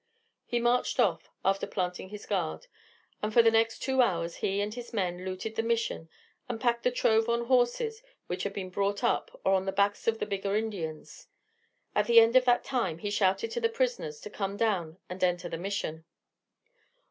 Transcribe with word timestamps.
He 0.47 0.57
marched 0.59 0.99
off, 0.99 1.29
after 1.45 1.67
planting 1.67 2.09
his 2.09 2.25
guard; 2.25 2.65
and 3.21 3.31
for 3.31 3.43
the 3.43 3.51
next 3.51 3.83
two 3.83 4.01
hours 4.01 4.37
he 4.37 4.59
and 4.59 4.73
his 4.73 4.93
men 4.93 5.23
looted 5.25 5.53
the 5.55 5.61
Mission 5.61 6.09
and 6.49 6.59
packed 6.59 6.81
the 6.81 6.89
trove 6.89 7.29
on 7.29 7.45
horses 7.45 8.01
which 8.25 8.41
had 8.41 8.51
been 8.51 8.71
brought 8.71 9.03
up, 9.03 9.39
or 9.45 9.53
on 9.53 9.65
the 9.65 9.71
backs 9.71 10.07
of 10.07 10.17
the 10.17 10.25
bigger 10.25 10.55
Indians. 10.55 11.27
At 11.93 12.07
the 12.07 12.19
end 12.19 12.35
of 12.35 12.45
that 12.45 12.63
time 12.63 12.97
he 12.97 13.11
shouted 13.11 13.51
to 13.51 13.61
his 13.61 13.71
prisoners 13.73 14.19
to 14.21 14.31
come 14.31 14.57
down 14.57 14.97
and 15.07 15.23
enter 15.23 15.47
the 15.49 15.57
Mission. 15.59 16.03